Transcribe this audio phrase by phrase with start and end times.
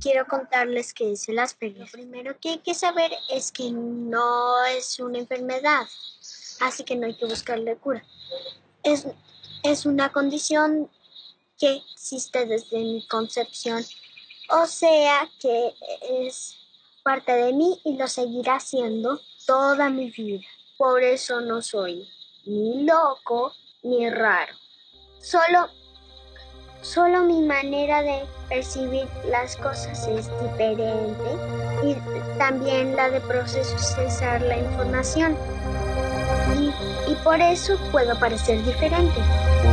[0.00, 1.78] quiero contarles qué es el Asperger.
[1.78, 5.86] Lo primero que hay que saber es que no es una enfermedad,
[6.60, 8.04] así que no hay que buscarle cura.
[8.82, 9.06] Es,
[9.62, 10.90] es una condición
[11.58, 13.82] que existe desde mi concepción,
[14.50, 16.56] o sea que es
[17.02, 20.44] parte de mí y lo seguirá siendo toda mi vida.
[20.76, 22.08] Por eso no soy
[22.44, 24.54] ni loco ni raro.
[25.20, 25.70] Solo,
[26.84, 31.24] solo mi manera de percibir las cosas es diferente
[31.82, 31.96] y
[32.38, 35.34] también la de procesar la información.
[36.58, 36.66] Y,
[37.10, 39.14] y por eso puedo parecer diferente,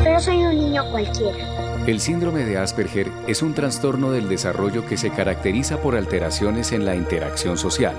[0.03, 1.37] pero soy un niño cualquiera.
[1.85, 6.85] El síndrome de Asperger es un trastorno del desarrollo que se caracteriza por alteraciones en
[6.85, 7.95] la interacción social,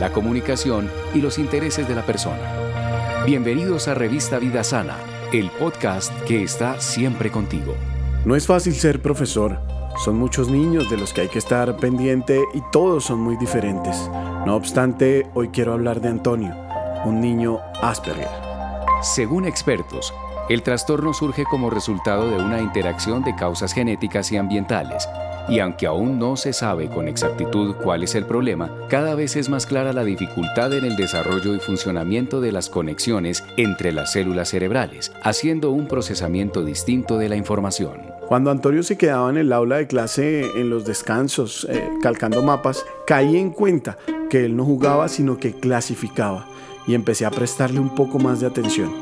[0.00, 3.24] la comunicación y los intereses de la persona.
[3.26, 4.96] Bienvenidos a Revista Vida Sana,
[5.32, 7.74] el podcast que está siempre contigo.
[8.24, 9.60] No es fácil ser profesor.
[10.02, 14.10] Son muchos niños de los que hay que estar pendiente y todos son muy diferentes.
[14.46, 16.56] No obstante, hoy quiero hablar de Antonio,
[17.04, 18.30] un niño Asperger.
[19.02, 20.14] Según expertos,
[20.48, 25.06] el trastorno surge como resultado de una interacción de causas genéticas y ambientales,
[25.48, 29.48] y aunque aún no se sabe con exactitud cuál es el problema, cada vez es
[29.48, 34.48] más clara la dificultad en el desarrollo y funcionamiento de las conexiones entre las células
[34.48, 38.14] cerebrales, haciendo un procesamiento distinto de la información.
[38.26, 42.84] Cuando Antonio se quedaba en el aula de clase en los descansos, eh, calcando mapas,
[43.06, 43.98] caí en cuenta
[44.30, 46.46] que él no jugaba sino que clasificaba
[46.86, 48.92] y empecé a prestarle un poco más de atención.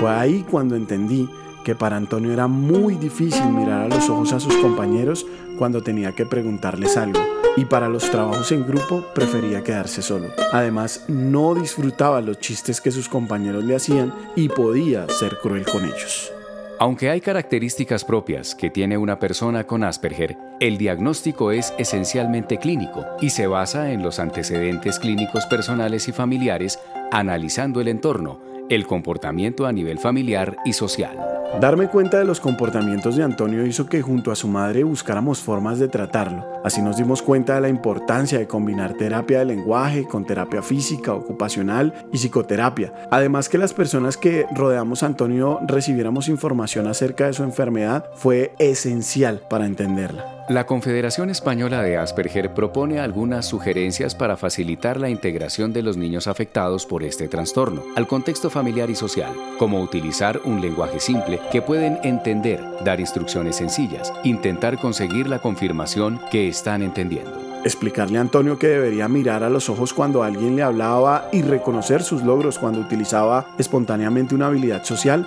[0.00, 1.28] Fue ahí cuando entendí
[1.66, 5.26] que para Antonio era muy difícil mirar a los ojos a sus compañeros
[5.58, 7.18] cuando tenía que preguntarles algo
[7.56, 10.28] y para los trabajos en grupo prefería quedarse solo.
[10.52, 15.84] Además, no disfrutaba los chistes que sus compañeros le hacían y podía ser cruel con
[15.84, 16.32] ellos.
[16.78, 23.04] Aunque hay características propias que tiene una persona con Asperger, el diagnóstico es esencialmente clínico
[23.20, 26.78] y se basa en los antecedentes clínicos personales y familiares,
[27.10, 28.38] analizando el entorno,
[28.68, 31.35] el comportamiento a nivel familiar y social.
[31.60, 35.78] Darme cuenta de los comportamientos de Antonio hizo que junto a su madre buscáramos formas
[35.78, 36.44] de tratarlo.
[36.62, 41.14] Así nos dimos cuenta de la importancia de combinar terapia de lenguaje con terapia física,
[41.14, 42.92] ocupacional y psicoterapia.
[43.10, 48.52] Además que las personas que rodeamos a Antonio recibiéramos información acerca de su enfermedad fue
[48.58, 50.36] esencial para entenderla.
[50.48, 56.28] La Confederación Española de Asperger propone algunas sugerencias para facilitar la integración de los niños
[56.28, 61.62] afectados por este trastorno al contexto familiar y social, como utilizar un lenguaje simple que
[61.62, 67.32] pueden entender, dar instrucciones sencillas, intentar conseguir la confirmación que están entendiendo.
[67.64, 72.02] Explicarle a Antonio que debería mirar a los ojos cuando alguien le hablaba y reconocer
[72.02, 75.26] sus logros cuando utilizaba espontáneamente una habilidad social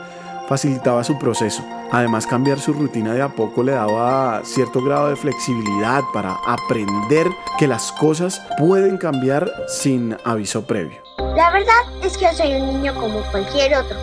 [0.50, 1.64] facilitaba su proceso.
[1.92, 7.28] Además, cambiar su rutina de a poco le daba cierto grado de flexibilidad para aprender
[7.60, 11.02] que las cosas pueden cambiar sin aviso previo.
[11.36, 13.96] La verdad es que yo soy un niño como cualquier otro,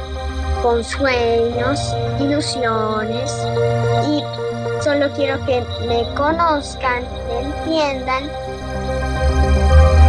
[0.66, 1.78] con sueños,
[2.18, 3.30] ilusiones
[4.08, 4.20] y
[4.82, 8.24] solo quiero que me conozcan, me entiendan